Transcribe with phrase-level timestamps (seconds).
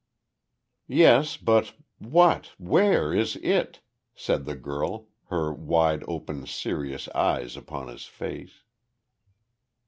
[0.87, 3.81] "Yes but what where is it?"
[4.15, 8.63] said the girl, her wide open, serious eyes upon his face.